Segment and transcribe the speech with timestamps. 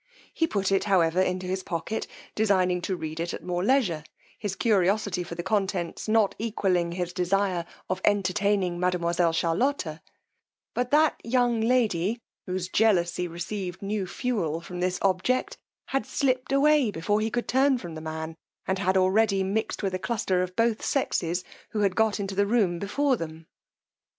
[0.33, 4.03] He put it however in his pocket, designing to read it at more leisure,
[4.39, 10.01] his curiosity for the contents not equalling his desire of entertaining mademoiselle Charlotta;
[10.73, 15.59] but that young lady, whose jealousy received new fewel from this object,
[15.89, 18.33] had slipt away before he could turn from the man,
[18.67, 21.43] and had already mixed with a cluster of both sexes
[21.73, 23.45] who had got into the room before them.